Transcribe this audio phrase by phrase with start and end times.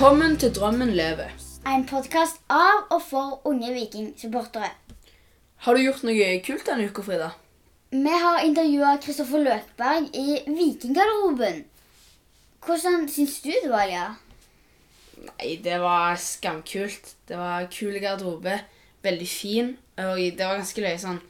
[0.00, 1.28] Velkommen til Drømmen lever.
[1.68, 4.70] En podkast av og for unge Viking-supportere.
[5.60, 7.26] Har du gjort noe kult denne uka, Frida?
[7.92, 11.58] Vi har intervjua Kristoffer Løkberg i Vikinggarderoben.
[12.64, 14.06] Hvordan syns du det var, Lia?
[15.26, 17.12] Nei, det var skamkult.
[17.28, 18.56] Det var kul garderobe.
[19.04, 19.74] Veldig fin.
[20.00, 21.20] Og det var ganske løye sånn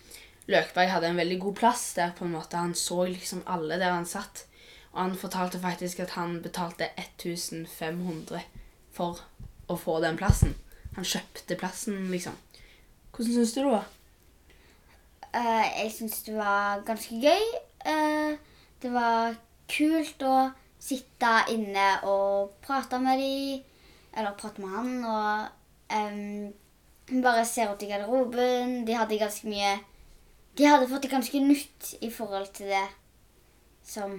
[0.46, 2.62] Løkberg hadde en veldig god plass der, på en måte.
[2.62, 4.44] Han så liksom alle der han satt.
[4.92, 8.42] Og han fortalte faktisk at han betalte 1500
[8.92, 9.20] for
[9.70, 10.56] å få den plassen.
[10.96, 12.34] Han kjøpte plassen, liksom.
[13.14, 13.86] Hvordan syns du det var?
[15.30, 17.44] Uh, jeg syns det var ganske gøy.
[17.86, 18.34] Uh,
[18.82, 19.36] det var
[19.70, 20.50] kult å
[20.80, 23.60] sitte inne og prate med de,
[24.16, 28.80] eller prate med han, og um, bare se rundt i garderoben.
[28.88, 29.76] De hadde ganske mye
[30.58, 32.86] De hadde fått det ganske nytt i forhold til det
[33.86, 34.18] som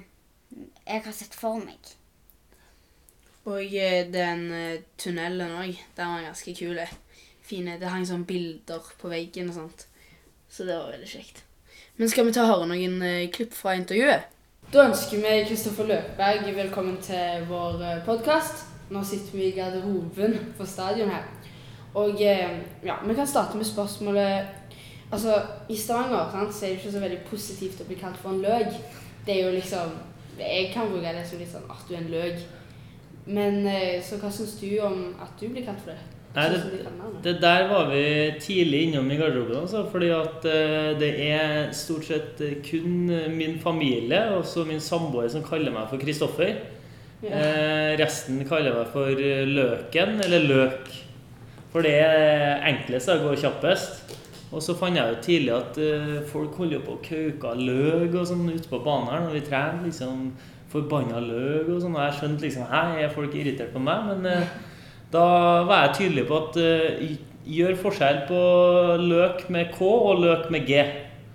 [0.85, 1.93] jeg har sett for meg.
[3.49, 6.77] Og eh, den eh, tunnelen òg, den var ganske kul.
[6.77, 6.91] eh.
[7.41, 7.79] Fine.
[7.81, 9.87] Det hang sånn bilder på veggen og sånt.
[10.51, 11.41] Så det var veldig kjekt.
[11.97, 13.01] Men skal vi ta og høre noen
[13.33, 14.29] klipp fra intervjuet?
[14.71, 18.67] Da ønsker vi Kristoffer Løkberg velkommen til vår podkast.
[18.91, 21.27] Nå sitter vi i garderoben på stadion her.
[21.99, 24.61] Og ja, vi kan starte med spørsmålet
[25.11, 28.31] Altså, i Stavanger sant, så er det ikke så veldig positivt å bli kalt for
[28.31, 28.77] en løk.
[29.25, 29.97] Det er jo liksom
[30.39, 32.41] Jeg kan bruke det som litt sånn at du er en løk.
[33.31, 35.99] Men eh, så hva syns du om at du blir kalt for det?
[36.31, 38.03] Nei, Sånn det, det der var vi
[38.39, 43.57] tidlig innom i garderoben, altså, fordi at eh, det er stort sett eh, kun min
[43.59, 46.55] familie og så min samboer som kaller meg for Kristoffer.
[47.21, 47.41] Ja.
[47.99, 50.87] Resten kaller meg for Løken, eller Løk.
[51.69, 54.15] For det er enklest og går kjappest.
[54.51, 58.17] Og så fant jeg jo tidlig at uh, folk holder jo på å kauke løk
[58.19, 59.85] og sånn ute på banen her når vi trener.
[59.87, 60.31] liksom
[60.71, 61.95] Forbanna løk og sånn.
[61.95, 64.11] Og jeg skjønte liksom Hei, er folk irritert på meg?
[64.11, 64.55] Men uh,
[65.11, 65.25] da
[65.67, 67.05] var jeg tydelig på at uh,
[67.51, 68.41] gjør forskjell på
[69.01, 70.83] løk med K og løk med G.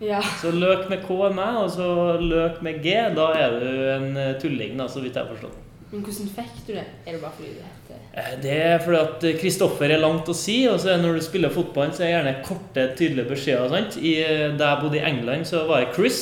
[0.05, 0.21] ja.
[0.41, 1.89] Så løk med K er meg, og så
[2.21, 5.66] løk med G, da er du en tulling, da, så vidt jeg har forstått.
[5.93, 6.85] Men hvordan fikk du det?
[7.07, 7.83] Er det bare fordi du heter
[8.17, 11.53] Eh, Det er fordi at Kristoffer er langt å si, og så når du spiller
[11.53, 13.69] fotball, så er det gjerne korte, tydelige beskjeder.
[13.69, 13.97] sant?
[14.01, 14.15] I,
[14.59, 16.21] da jeg bodde i England, så var jeg Chris.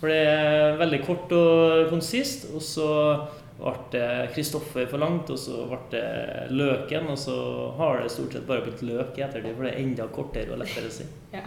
[0.00, 2.46] For det er veldig kort og konsist.
[2.54, 2.88] Og så
[3.58, 6.04] ble det Kristoffer for langt, og så ble det
[6.54, 7.08] Løken.
[7.10, 7.34] Og så
[7.80, 10.60] har det stort sett bare blitt Løk i ettertid, for det er enda kortere og
[10.62, 11.08] lettere å si.
[11.34, 11.42] Ja.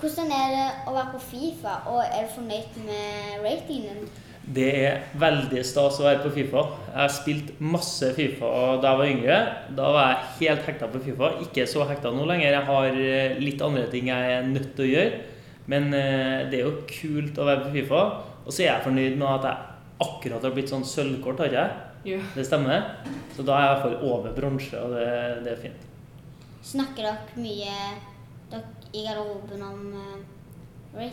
[0.00, 4.04] Hvordan er det å være på Fifa, og er du fornøyd med ratingen?
[4.50, 6.62] Det er veldig stas å være på Fifa.
[6.88, 8.48] Jeg har spilt masse Fifa
[8.82, 9.36] da jeg var yngre.
[9.78, 11.30] Da var jeg helt hekta på Fifa.
[11.44, 12.56] Ikke så hekta nå lenger.
[12.56, 15.20] Jeg har eh, litt andre ting jeg er nødt til å gjøre.
[15.70, 18.02] Men eh, det er jo kult å være på Fifa.
[18.42, 21.62] Og så er jeg fornøyd med at jeg akkurat har blitt sånn sølvkort, har ikke
[21.62, 21.86] jeg?
[22.14, 22.20] Ja.
[22.34, 22.90] Det stemmer.
[23.36, 25.08] Så da er jeg i hvert fall over bronse, og det,
[25.44, 25.88] det er fint.
[26.70, 27.74] Snakker dere mye
[28.50, 30.14] dere i garderoben om uh?
[30.98, 31.10] Eh,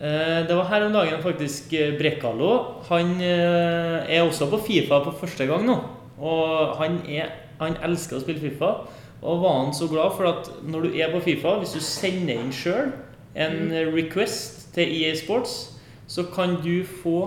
[0.00, 2.52] Det var her om dagen faktisk eh, Brekkalo.
[2.88, 5.76] Han eh, er også på Fifa på første gang nå.
[6.16, 8.70] Og han, er, han elsker å spille Fifa.
[9.20, 12.40] Og var han så glad for at når du er på Fifa, hvis du sender
[12.40, 12.94] inn sjøl
[13.36, 13.60] en
[13.92, 15.58] request til EA Sports,
[16.08, 17.18] så kan du få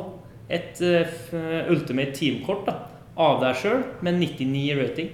[0.50, 2.74] et eh, Ultimate Team-kort
[3.14, 5.14] av deg sjøl med 99 rating.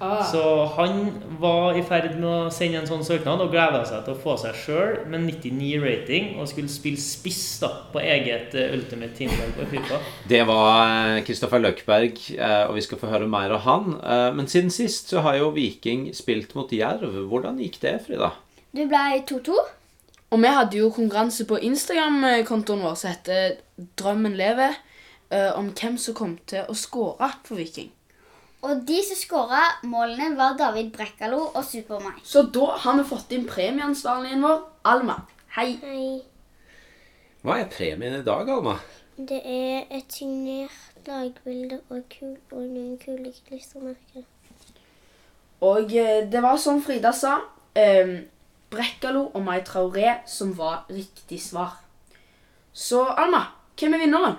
[0.00, 4.06] Ah, Så han var i ferd med å sende en sånn søknad og gleda seg
[4.06, 8.54] til å få seg sjøl med 99 rating og skulle spille spiss da på eget
[8.56, 9.98] eh, Ultimate Teamlag på FIFA.
[10.32, 13.92] Det var Kristoffer Løkberg, eh, og vi skal få høre mer av han.
[14.00, 17.12] Eh, Men siden sist så har jo Viking spilt mot Jerv.
[17.28, 18.32] Hvordan gikk det, Frida?
[18.72, 19.60] Det ble 2-2.
[20.30, 23.56] Og vi hadde jo konkurranse på Instagram-kontoen vår som heter
[24.00, 24.76] Drømmen lever,
[25.30, 27.90] eh, om hvem som kom til å score for Viking.
[28.60, 32.18] Og de som skåra målene, var David Brekkalo og Super-Mai.
[32.24, 35.16] Så da har vi fått inn premieansvarligen vår, Alma.
[35.56, 35.70] Hei.
[35.80, 36.08] Hei.
[37.40, 38.74] Hva er premien i dag, Alma?
[39.16, 44.26] Det er et signert lagbilde og, kul, og noen kule klistremerker.
[45.64, 47.38] Og eh, det var som Frida sa,
[47.76, 48.12] eh,
[48.70, 51.78] Brekkalo og Mai Traoré som var riktig svar.
[52.72, 53.46] Så Alma,
[53.80, 54.36] hvem er vinneren?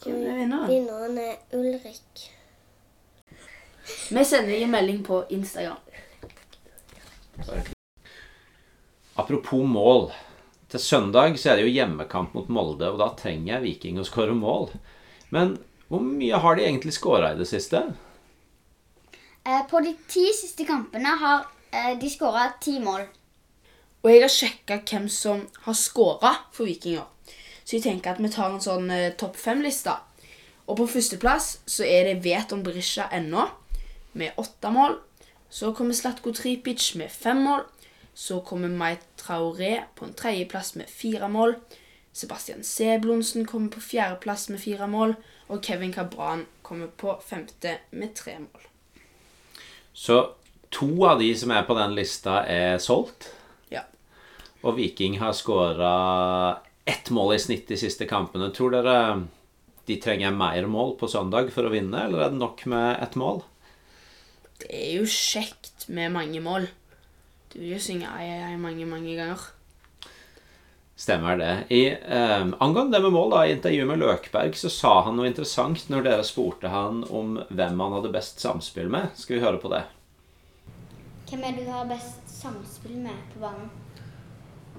[0.00, 0.72] Hvem er vinneren?
[0.72, 2.24] Vinneren er Ulrik.
[3.84, 5.76] Vi sender en melding på Instagram.
[9.14, 10.12] Apropos mål.
[10.68, 14.06] Til søndag så er det jo hjemmekamp mot Molde, og da trenger jeg Viking å
[14.08, 14.72] skåre mål.
[15.30, 17.82] Men hvor mye har de egentlig skåra i det siste?
[19.44, 23.04] Eh, på de ti siste kampene har eh, de skåra ti mål.
[24.02, 27.06] Og jeg har sjekka hvem som har skåra for Vikinger.
[27.64, 29.94] Så jeg tenker at vi tar en sånn eh, topp fem-liste.
[30.64, 33.46] Og på førsteplass så er det Veton Berisha ennå,
[34.14, 34.98] med åtte mål.
[35.50, 37.60] Så kommer Slatko Tripic med fem mål.
[38.14, 41.54] Så kommer Mai Traoré på en tredjeplass med fire mål.
[42.12, 45.14] Sebastian Seblonsen kommer på fjerdeplass med fire mål.
[45.50, 48.68] Og Kevin Cabran kommer på femte med tre mål.
[49.92, 50.20] Så
[50.70, 53.28] to av de som er på den lista, er solgt.
[53.70, 53.84] Ja.
[54.62, 55.94] Og Viking har skåra
[56.84, 58.50] ett mål i snitt de siste kampene.
[58.54, 58.98] Tror dere
[59.86, 63.18] de trenger mer mål på søndag for å vinne, eller er det nok med ett
[63.20, 63.42] mål?
[64.64, 66.70] Det er jo kjekt med mange mål.
[67.52, 69.42] Du vil jo synge ai, ai, ai mange, mange ganger.
[70.96, 71.52] Stemmer det.
[71.74, 75.28] I, eh, angående det med mål, da, i intervjuet med Løkberg så sa han noe
[75.28, 79.10] interessant når dere spurte han om hvem han hadde best samspill med.
[79.18, 79.82] Skal vi høre på det?
[81.28, 83.68] Hvem er det du har best samspill med på banen?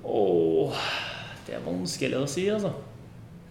[0.05, 0.83] Åh,
[1.45, 2.73] det er vanskelig å si, altså.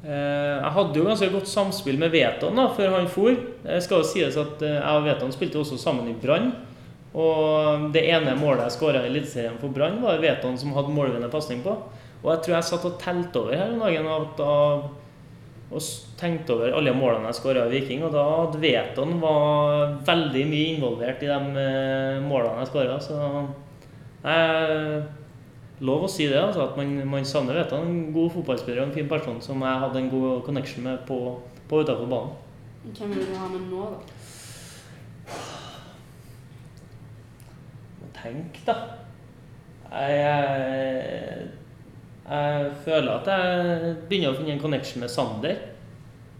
[0.05, 3.33] Eh, Jeg hadde jo ganske godt samspill med Veton da, før han for.
[3.65, 6.51] Det skal jo sies at eh, jeg og Veton spilte også sammen i Brann.
[7.15, 11.31] Og det ene målet jeg skåra i Eliteserien for Brann, var Veton som hadde målgivende
[11.33, 11.77] pasning på.
[12.25, 14.41] Og jeg tror jeg satt og telte over her dagen og,
[15.71, 15.89] og
[16.21, 18.05] tenkte over alle målene jeg skåra i Viking.
[18.05, 22.99] Og da hadde Veton var veldig mye involvert i de eh, målene jeg skåra.
[23.05, 23.21] Så
[24.25, 25.05] jeg
[25.85, 28.97] lov å si det, altså, at man, man savner vet en god fotballspiller og en
[28.97, 31.19] fin person som jeg hadde en god connection med på,
[31.69, 32.41] på utenfor banen.
[32.85, 35.37] Hvem vil du ha med nå, da?
[38.01, 38.79] Må tenke, da.
[39.95, 41.47] Jeg, jeg,
[42.25, 45.61] jeg føler at jeg begynner å finne en connection med Sander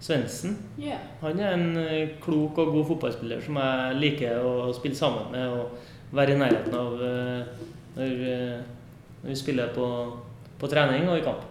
[0.05, 0.58] Svendsen.
[0.76, 1.00] Yeah.
[1.23, 5.49] Han er en eh, klok og god fotballspiller som jeg liker å spille sammen med
[5.49, 7.62] og være i nærheten av eh,
[7.94, 8.83] når, eh, når
[9.25, 9.88] vi spiller på,
[10.61, 11.50] på trening og i kamp.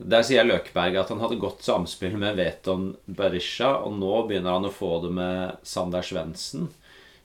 [0.00, 4.68] Der sier Løkberg at han hadde godt samspill med Veton Berisha, og nå begynner han
[4.68, 6.70] å få det med Sander Svendsen.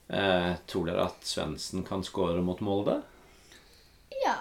[0.08, 3.00] Eh, tror dere at Svendsen kan skåre mot Molde?
[4.22, 4.36] Ja.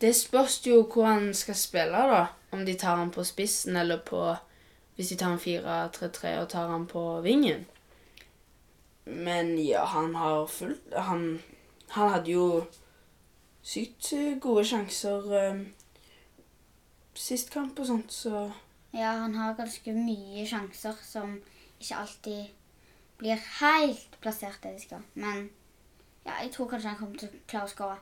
[0.00, 2.22] Det spørs jo hvor han skal spille, da.
[2.56, 4.32] Om de tar han på spissen, eller på
[4.96, 7.62] Hvis de tar han 4-3-3 og tar han på vingen.
[9.04, 11.40] Men ja, han har fullt Han,
[11.88, 12.44] han hadde jo
[13.62, 15.62] sykt eh, gode sjanser eh,
[17.14, 18.50] sist kamp og sånt, så
[18.92, 21.38] Ja, han har ganske mye sjanser som
[21.80, 22.50] ikke alltid
[23.18, 25.04] blir helt plassert det de skal.
[25.14, 25.48] Men
[26.26, 27.98] ja, jeg tror kanskje han kommer til å klare å skåre.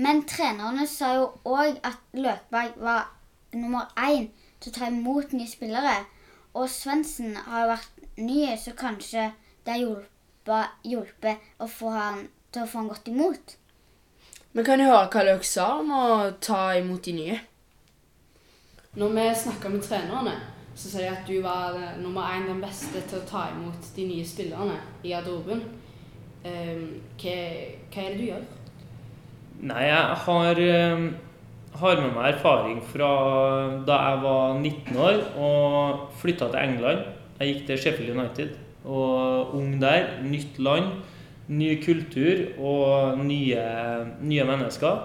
[0.00, 3.10] Men trenerne sa jo òg at Løkberg var
[3.52, 4.30] nummer én
[4.60, 5.98] til å ta imot nye spillere.
[6.54, 9.30] Og Svendsen har jo vært ny, så kanskje
[9.66, 13.56] det har hjulpet å få han til å få han godt imot.
[14.52, 16.06] Vi kan jo høre hva Løk sa om å
[16.42, 17.36] ta imot de nye.
[18.98, 20.32] Når vi snakka med trenerne,
[20.74, 23.92] så sier de at du var eh, nummer én den beste til å ta imot
[23.94, 25.62] de nye spillerne i garderoben.
[26.42, 26.80] Eh,
[27.20, 27.36] hva,
[27.92, 28.48] hva er det du gjør?
[29.70, 31.06] Nei, jeg har, eh,
[31.84, 33.12] har med meg erfaring fra
[33.86, 37.06] da jeg var 19 år og flytta til England.
[37.38, 38.56] Jeg gikk til Sheffield United.
[38.82, 40.96] Og ung der, nytt land,
[41.50, 43.64] ny kultur og nye,
[44.22, 45.00] nye mennesker.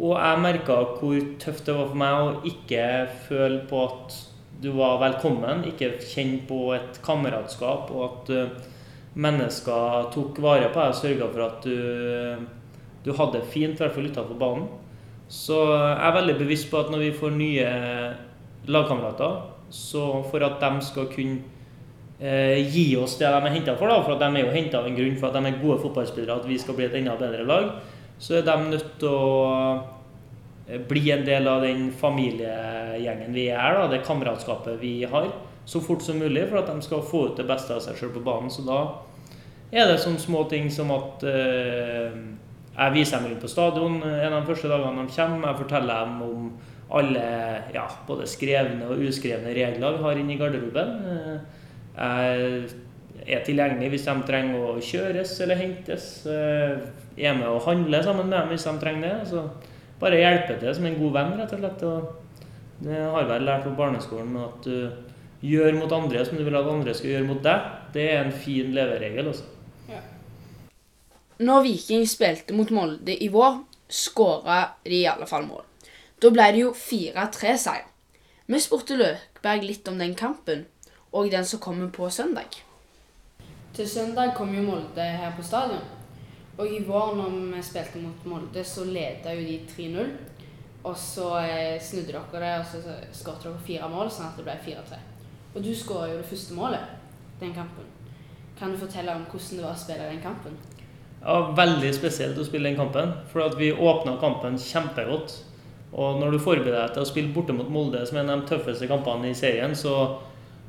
[0.00, 2.84] Og jeg merka hvor tøft det var for meg å ikke
[3.26, 4.20] føle på at
[4.60, 8.72] du var velkommen, ikke kjenne på et kameratskap, og at eh,
[9.20, 12.48] mennesker tok vare på deg og sørga for at du
[13.04, 14.66] du hadde det fint, i hvert fall utafor banen.
[15.30, 17.70] Så jeg er veldig bevisst på at når vi får nye
[18.68, 19.38] lagkamerater,
[19.72, 21.40] så for at de skal kunne
[22.20, 24.88] eh, gi oss det de er henta for, da, for de er jo henta av
[24.88, 27.46] en grunn for at de er gode fotballspillere, at vi skal bli et enda bedre
[27.48, 27.70] lag,
[28.20, 29.28] så er de nødt til å
[30.68, 35.30] eh, bli en del av den familiegjengen vi er, da, det kameratskapet vi har,
[35.64, 38.12] så fort som mulig, for at de skal få ut det beste av seg sjøl
[38.14, 38.50] på banen.
[38.50, 38.80] Så da
[39.70, 42.16] er det sånne små ting som at eh,
[42.70, 45.48] jeg viser dem rundt på stadion en av de første dagene de kommer.
[45.50, 46.50] Jeg forteller dem om
[46.90, 47.24] alle
[47.74, 50.94] ja, både skrevne og uskrevne regler vi har inne i garderoben.
[51.96, 56.06] Er tilgjengelig hvis de trenger å kjøres eller hentes.
[56.26, 59.28] Er med og handler sammen med dem hvis de trenger det.
[59.32, 59.44] Så
[60.00, 61.82] bare hjelpe til som en god venn, rett og slett.
[61.84, 62.00] Og
[62.80, 64.76] det har vel lært på barneskolen at du
[65.44, 67.72] gjør mot andre som du vil at andre skal gjøre mot deg.
[67.92, 69.32] Det er en fin leveregel.
[69.32, 69.44] altså.
[71.40, 75.64] Når Viking spilte mot Molde i vår, skåra de i alle fall mål.
[76.20, 77.86] Da ble det jo 4-3-seier.
[78.50, 80.66] Vi spurte Løkberg litt om den kampen,
[81.12, 82.60] og den som kommer på søndag.
[83.74, 85.82] Til søndag kom jo Molde her på stadion.
[86.58, 90.10] Og i vår, når vi spilte mot Molde, så leda jo de 3-0.
[90.84, 94.40] Og så eh, snudde dere det, og så så skåret dere fire mål, sånn at
[94.40, 94.98] det ble 4-3.
[95.54, 96.96] Og du skåra jo det første målet
[97.40, 97.88] den kampen.
[98.58, 100.56] Kan du fortelle om hvordan det var å spille den kampen?
[101.20, 105.36] Ja, veldig spesielt å spille den kampen, for at vi åpna kampen kjempegodt.
[105.90, 108.42] Og når du forbereder deg til å spille borte mot Molde, som er en av
[108.42, 109.94] de tøffeste kampene i serien, så,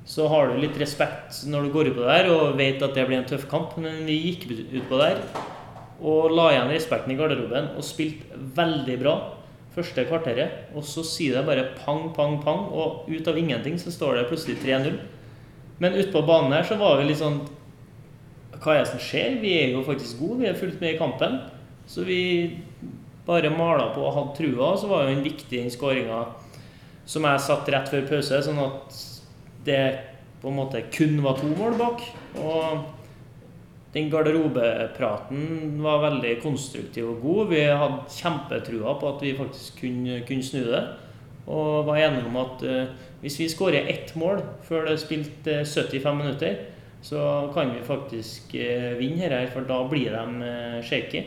[0.05, 2.95] så har du litt respekt når du går ut på det der og vet at
[2.97, 3.75] det blir en tøff kamp.
[3.81, 5.21] Men vi gikk ut på der
[6.01, 9.15] og la igjen respekten i garderoben og spilte veldig bra
[9.75, 10.73] første kvarteret.
[10.75, 14.29] Og så sier det bare pang, pang, pang, og ut av ingenting så står det
[14.31, 14.97] plutselig 3-0.
[15.81, 17.41] Men utpå banen her så var vi litt sånn
[18.61, 19.39] Hva er det som skjer?
[19.41, 21.39] Vi er jo faktisk gode, vi er fullt med i kampen.
[21.89, 22.21] Så vi
[23.25, 24.73] bare mala på og hadde trua.
[24.73, 26.25] og Så var jo den skåringa
[27.05, 28.99] som jeg satt rett før pause, sånn at
[29.65, 29.83] det
[30.41, 32.03] på en måte kun var to mål bak.
[32.41, 32.89] Og
[33.93, 37.49] den garderobepraten var veldig konstruktiv og god.
[37.51, 40.83] Vi hadde kjempetrua på at vi faktisk kunne, kunne snu det.
[41.51, 45.49] Og var enige om at uh, hvis vi skårer ett mål før det er spilt
[45.49, 46.55] uh, 75 minutter,
[47.01, 51.23] så kan vi faktisk uh, vinne her, for da blir de eh, shaky.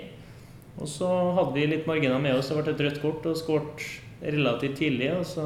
[0.81, 2.49] Og så hadde vi litt marginer med oss.
[2.49, 3.85] Det ble et rødt kort og skåret
[4.23, 5.13] relativt tidlig.
[5.19, 5.45] Og så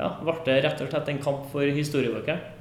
[0.00, 2.56] ja, ble det rett og slett en kamp for historiebøkene.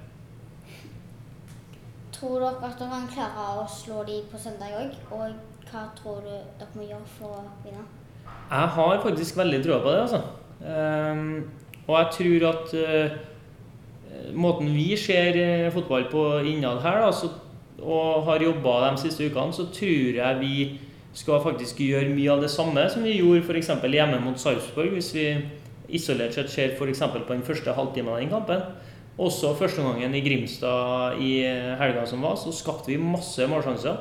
[2.19, 4.97] Tror dere at dere kan klare å slå de på søndag òg?
[5.15, 7.85] Og hva tror du dere må gjøre for å vinne?
[8.49, 10.21] Jeg har faktisk veldig trua på det, altså.
[10.59, 11.45] Um,
[11.87, 17.29] og jeg tror at uh, måten vi ser eh, fotball på innad her, da, så,
[17.79, 20.55] og har jobba de siste ukene, så tror jeg vi
[21.15, 23.71] skal faktisk gjøre mye av det samme som vi gjorde f.eks.
[23.81, 24.91] hjemme mot Sarpsborg.
[24.97, 25.29] Hvis vi
[25.95, 27.03] isolert sett ser f.eks.
[27.13, 28.63] på den første halvtimen av den kampen.
[29.19, 31.33] Også første gangen i Grimstad i
[31.79, 33.97] helga som var, så skapte vi masse målsjanser.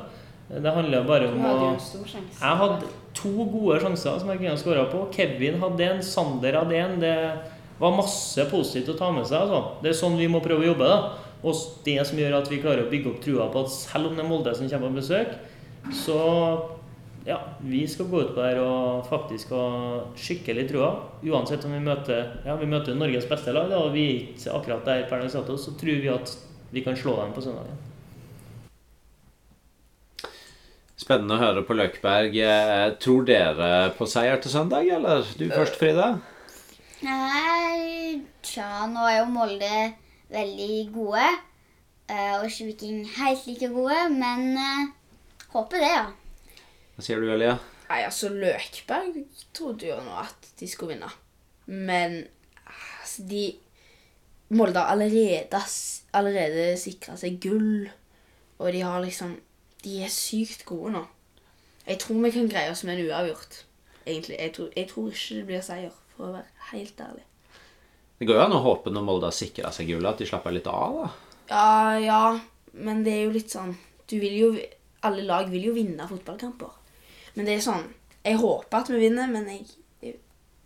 [0.49, 5.03] Det handler bare om å jeg hadde to gode sjanser som jeg kunne skåra på.
[5.13, 6.95] Kevin hadde en, Sander hadde en.
[7.03, 7.15] Det
[7.79, 9.43] var masse positivt å ta med seg.
[9.43, 9.81] Altså.
[9.83, 10.87] Det er sånn vi må prøve å jobbe.
[10.89, 11.27] da.
[11.43, 14.17] Og det som gjør at vi klarer å bygge opp trua på at selv om
[14.17, 15.37] det er Molde som kommer på besøk,
[15.95, 16.19] så
[17.27, 19.65] ja, vi skal gå ut på der og faktisk ha
[20.17, 20.91] skikkelig trua.
[21.25, 24.55] Uansett om vi møter ja, vi møter Norges beste lag, da, og vi er ikke
[24.55, 26.35] akkurat der per dags dato, så tror vi at
[26.71, 27.77] vi kan slå dem på søndagen.
[30.99, 32.35] Spennende å høre på Løkberg.
[32.43, 35.23] Eh, Tror dere på seier til søndag, eller?
[35.39, 36.09] Du først, Frida?
[37.01, 39.75] Nei, tja, nå er jo Molde
[40.33, 41.23] veldig gode.
[42.09, 44.89] eh, Og ikke Viking helt like gode, men eh,
[45.55, 46.05] håper det, ja.
[46.99, 47.53] Hva sier du, Elia?
[47.87, 49.21] Nei, altså, Løkberg
[49.55, 51.07] trodde jo nå at de skulle vinne.
[51.71, 52.25] Men
[52.67, 53.43] altså, de
[54.51, 55.61] Molde har allerede,
[56.11, 57.85] allerede sikra seg gull.
[58.59, 59.37] Og de har liksom
[59.79, 61.05] De er sykt gode nå.
[61.85, 63.61] Jeg tror vi kan greie oss med en uavgjort.
[64.03, 64.35] Egentlig.
[64.35, 67.23] Jeg tror, jeg tror ikke det blir seier, for å være helt ærlig.
[68.19, 70.51] Det går jo an å håpe når Molde har sikra seg gullet, at de slapper
[70.51, 71.13] litt av, da.
[71.53, 71.71] Ja,
[72.03, 72.23] ja,
[72.75, 73.71] men det er jo litt sånn
[74.03, 74.49] Du vil jo
[75.07, 76.75] Alle lag vil jo vinne fotballkamper.
[77.35, 77.87] Men det er sånn
[78.25, 79.65] Jeg håper at vi vinner, men jeg,
[80.03, 80.17] jeg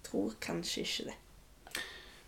[0.07, 1.17] tror kanskje ikke det.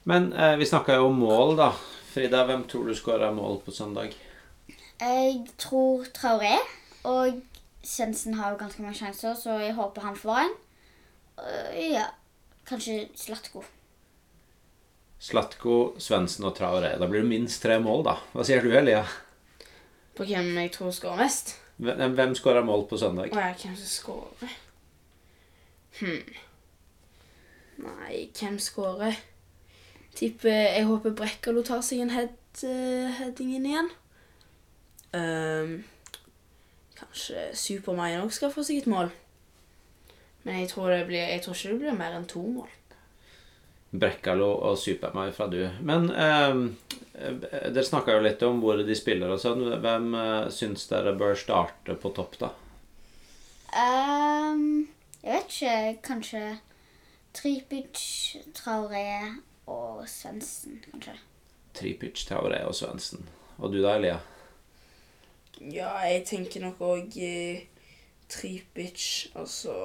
[0.05, 1.71] Men eh, vi snakka jo om mål, da.
[2.13, 4.13] Frida, hvem tror du skårer mål på søndag?
[5.01, 6.53] Jeg tror Traoré
[7.09, 7.41] og
[7.85, 10.53] Svendsen har jo ganske mange sjanser, så jeg håper han får en.
[11.41, 12.05] Uh, ja,
[12.69, 13.65] kanskje Slatko.
[15.21, 16.95] Slatko, Svendsen og Traoré.
[17.01, 18.15] Da blir det minst tre mål, da.
[18.33, 19.03] Hva sier du, Elia?
[20.15, 21.55] På hvem jeg tror skårer mest.
[21.77, 23.33] Hvem, hvem skårer mål på søndag?
[23.35, 24.53] Å ja, hvem som skårer.
[25.99, 26.35] Hm.
[27.83, 29.17] Nei, hvem skårer?
[30.15, 33.91] Tipper Jeg håper Brekkalo tar seg en head, uh, heading inn igjen.
[35.15, 35.75] Um,
[36.95, 39.11] kanskje Supermayen òg skal få seg et mål.
[40.45, 42.71] Men jeg tror, blir, jeg tror ikke det blir mer enn to mål.
[44.01, 45.61] Brekkalo og Supermai fra du.
[45.85, 46.59] Men eh,
[47.19, 47.39] eh,
[47.71, 49.63] dere snakka jo litt om hvor de spiller og sånn.
[49.83, 52.51] Hvem eh, syns dere bør starte på topp, da?
[53.75, 54.85] Um,
[55.21, 55.77] jeg vet ikke.
[56.05, 56.43] Kanskje
[57.35, 57.99] Tripic,
[58.55, 59.35] Traoré
[59.67, 61.17] og Svendsen, kanskje.
[61.75, 63.25] Tripic, Traoré og Svendsen.
[63.59, 64.19] Og du da, Elia?
[65.59, 67.65] Ja, jeg tenker nok òg eh,
[68.31, 69.75] Tripic, altså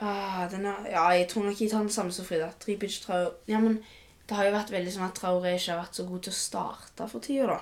[0.00, 2.50] ah, den er, Ja, jeg tror nok jeg tar den samme som Frida.
[2.60, 3.82] Tripic, Traoré Ja, men
[4.28, 6.38] det har jo vært veldig sånn at Traoré ikke har vært så god til å
[6.38, 7.60] starte for tida, da.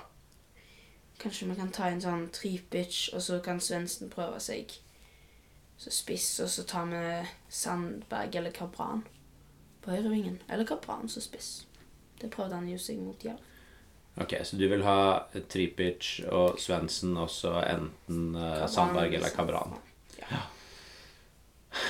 [1.19, 4.77] Kanskje vi kan ta en sånn Tripic, og så kan Svendsen prøve seg
[5.79, 7.01] så spiss, og så tar vi
[7.47, 9.05] Sandberg eller Kabran
[9.81, 10.41] på høyrevingen.
[10.51, 11.65] Eller Kabran som spiss.
[12.19, 13.39] Det prøvde han jo seg mot Jerv.
[14.19, 19.35] Ok, Så du vil ha Tripic og Svendsen og så enten uh, Sandberg eller eller
[19.35, 19.77] Kabran?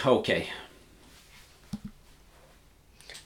[0.05, 0.29] Ok.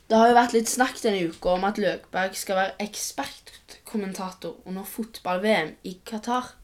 [0.09, 4.87] Det har jo vært litt snakk denne uka om at Løkberg skal være ekspertkommentator under
[4.87, 6.55] fotball-VM i Qatar.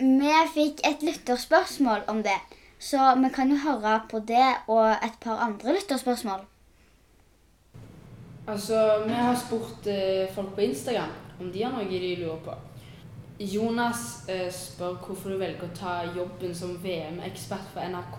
[0.00, 2.38] Vi fikk et lytterspørsmål om det,
[2.80, 6.46] så vi kan jo høre på det og et par andre lytterspørsmål.
[8.48, 12.56] Altså, vi har spurt eh, folk på Instagram om de har noe de lurer på.
[13.40, 18.18] Jonas eh, spør hvorfor du velger å ta jobben som VM-ekspert for NRK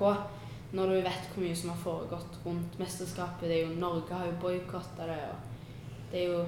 [0.72, 3.46] når du vet hvor mye som har foregått rundt mesterskapet.
[3.46, 6.42] Det er jo, Norge har jo boikotta det, og det er jo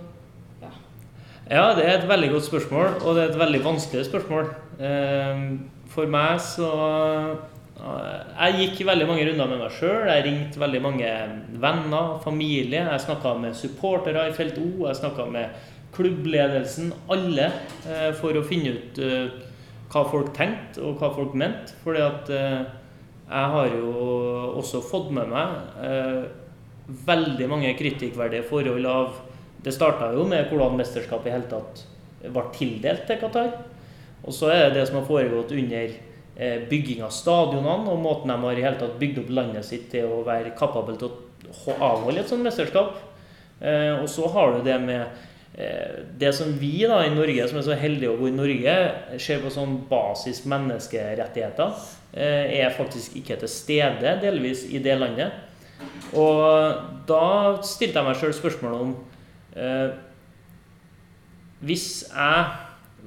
[1.52, 4.54] Ja, det er et veldig godt spørsmål, og det er et veldig vanskelig spørsmål.
[4.80, 5.44] Eh,
[5.94, 6.70] For meg så
[7.78, 10.08] eh, Jeg gikk veldig mange runder med meg sjøl.
[10.08, 11.12] Jeg ringte veldig mange
[11.62, 12.88] venner, familie.
[12.88, 14.88] Jeg snakka med supportere i Felt O.
[14.88, 17.50] Jeg med klubbledelsen, alle,
[17.90, 19.34] eh, for å finne ut eh,
[19.94, 21.76] hva folk tenkte, og hva folk mente.
[21.84, 22.64] Fordi at eh,
[23.28, 23.92] jeg har jo
[24.60, 25.54] også fått med meg
[27.08, 29.22] veldig mange kritikkverdige forhold av
[29.64, 31.86] Det starta jo med hvordan mesterskapet i hele tatt
[32.20, 33.54] ble tildelt til Qatar.
[34.28, 35.94] Og så er det det som har foregått under
[36.68, 40.12] bygging av stadionene, og måten de har i hele tatt bygd opp landet sitt til
[40.12, 43.00] å være kapabel til å avholde et sånt mesterskap.
[43.64, 45.08] Og så har du det med
[45.54, 48.74] det som vi da i Norge, som er så heldige å bo i Norge,
[49.22, 51.76] ser på som basis menneskerettigheter,
[52.14, 55.32] eh, er faktisk ikke til stede delvis i det landet.
[56.18, 57.26] Og da
[57.66, 58.92] stilte jeg meg sjøl spørsmålet om
[59.58, 59.96] eh,
[61.66, 62.46] Hvis jeg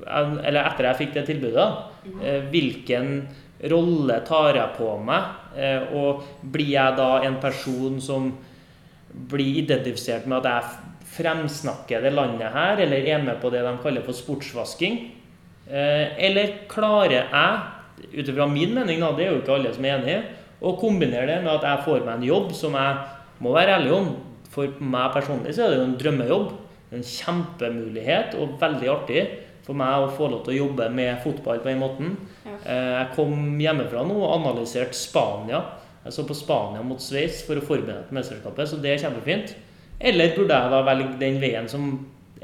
[0.05, 1.67] Eller etter jeg fikk det tilbudet,
[2.21, 3.15] eh, hvilken
[3.73, 5.31] rolle tar jeg på meg?
[5.57, 8.29] Eh, og blir jeg da en person som
[9.31, 13.73] blir identifisert med at jeg fremsnakker det landet her, eller er med på det de
[13.83, 14.99] kaller for sportsvasking?
[15.67, 17.61] Eh, eller klarer jeg,
[18.13, 20.21] ut ifra min mening, da, det er jo ikke alle som er enig i,
[20.67, 23.93] å kombinere det med at jeg får meg en jobb som jeg må være ærlig
[23.97, 24.13] om.
[24.53, 26.47] For meg personlig så er det jo en drømmejobb.
[26.97, 29.25] En kjempemulighet og veldig artig
[29.67, 32.13] for meg å få lov til å jobbe med fotball på den måten.
[32.47, 35.61] Eh, Jeg kom hjemmefra nå og analyserte Spania.
[36.07, 39.03] Jeg så på Spania mot Sveits for å forberede meg til mesterskapet, så det er
[39.03, 39.57] kjempefint.
[40.01, 41.89] Eller burde jeg da velge den veien som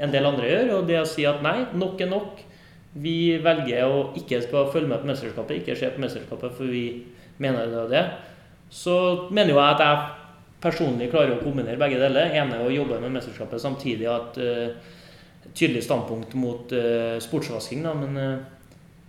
[0.01, 2.41] en del andre gjør, og det å si at nei, nok er nok.
[3.03, 6.85] Vi velger å ikke skal følge med på mesterskapet, ikke se på mesterskapet, for vi
[7.41, 8.03] mener det og det.
[8.73, 8.95] Så
[9.29, 10.03] mener jo jeg at jeg
[10.63, 12.33] personlig klarer å kombinere begge deler.
[12.33, 14.91] ene å jobbe med mesterskapet, samtidig ha et eh,
[15.53, 17.83] tydelig standpunkt mot uh, sportsvasking.
[17.85, 18.63] Da, men uh,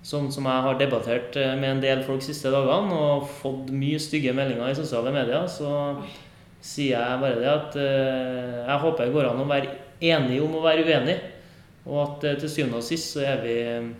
[0.04, 3.70] sånn som jeg har debattert eh, med en del folk de siste dagene og fått
[3.72, 5.70] mye stygge meldinger i sosiale medier, så
[6.64, 9.74] sier jeg bare det at eh, jeg håper det går an å være
[10.05, 11.18] enig om å være uenig.
[11.85, 13.90] Og at eh, til syvende og sist så er vi eh,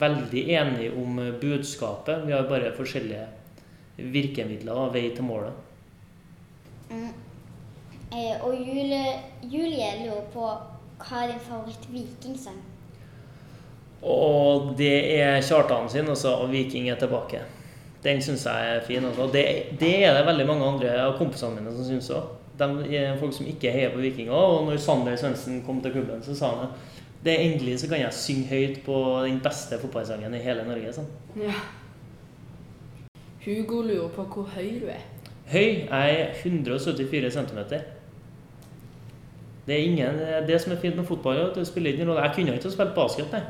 [0.00, 2.26] veldig enige om budskapet.
[2.26, 3.26] Vi har bare forskjellige
[4.00, 5.66] virkemidler og vei til målet.
[6.90, 10.50] Eh, og Julie, Julie lurer på
[11.00, 12.58] hva er din favoritt-vikingsang?
[14.00, 17.59] Og det er Kjartan sin, altså, 'Viking er tilbake'.
[18.04, 19.04] Den syns jeg er fin.
[19.04, 19.26] Altså.
[19.32, 19.44] Det,
[19.80, 22.36] det er det veldig mange andre av kompisene mine som syns òg.
[23.20, 24.32] Folk som ikke heier på vikinger.
[24.32, 26.88] Og når Sander Svendsen kom til klubben, så sa han at
[27.24, 30.92] det er endelig så kan jeg synge høyt på den beste fotballsangen i hele Norge.
[30.96, 31.08] Sånn.
[31.36, 31.52] Ja.
[33.44, 35.04] Hugo lurer på hvor høy du er.
[35.50, 37.60] Høy jeg er 174 cm.
[39.66, 42.24] Det er ingen, det som er fint med fotball, er at du spiller ikke rolle.
[42.24, 43.42] Jeg kunne ikke spilt basket, nei.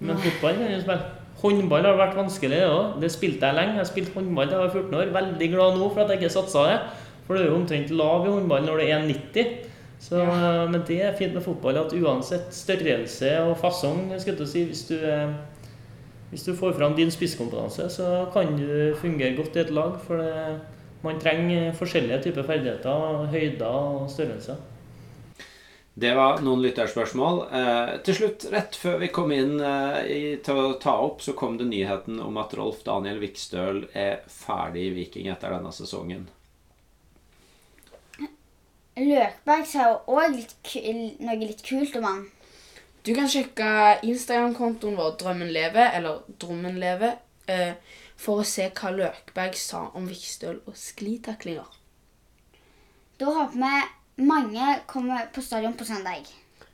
[0.00, 1.00] Men fotball kan du spille.
[1.38, 2.96] Håndball har vært vanskelig, det òg.
[3.02, 3.76] Det spilte jeg lenge.
[3.76, 5.12] Jeg har spilt håndball da jeg var 14 år.
[5.14, 6.78] Veldig glad nå for at jeg ikke satsa det.
[7.26, 9.52] For du er jo omtrent lav i håndball når det er 1,90.
[10.00, 10.24] Så,
[10.70, 14.84] Men det er fint med fotball at uansett størrelse og fasong, skal å si, hvis
[14.90, 15.32] du, er-
[16.30, 19.94] hvis du får fram din spisskompetanse, så kan du fungere godt i et lag.
[20.06, 20.58] For det,
[21.02, 24.56] man trenger forskjellige typer ferdigheter, høyder og størrelser.
[25.98, 27.40] Det var noen lytterspørsmål.
[27.58, 31.34] Eh, til slutt, rett før vi kom inn eh, i, til å ta opp, så
[31.34, 36.28] kom det nyheten om at Rolf Daniel Vikstøl er ferdig i Viking etter denne sesongen.
[38.98, 42.24] Løkberg sa jo òg noe litt kult om han.
[43.02, 47.16] Du kan sjekke Instagram-kontoen vår Drømmen leve, eller Drommen leve,
[47.50, 47.74] eh,
[48.14, 51.66] for å se hva Løkberg sa om Vikstøl og sklitaklinger.
[53.18, 53.86] Da håper vi
[54.18, 56.26] mange kommer på stadion på søndag.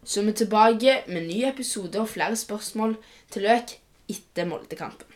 [0.04, 2.96] Så vi er tilbake med ny episode og flere spørsmål
[3.32, 3.76] til Løk
[4.08, 5.13] etter Moldekampen.